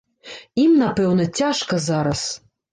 [0.63, 2.27] Ім, напэўна, цяжка зараз.